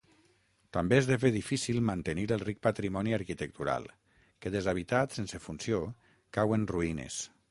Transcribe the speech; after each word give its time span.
També 0.77 0.97
esdevé 1.01 1.29
difícil 1.35 1.81
mantenir 1.89 2.23
el 2.37 2.41
ric 2.47 2.63
patrimoni 2.69 3.13
arquitectural, 3.19 3.85
que 4.45 4.55
deshabitat, 4.57 5.15
sense 5.19 5.43
funció 5.47 5.83
cau 6.39 6.57
en 6.59 6.69
ruïnes. 6.75 7.21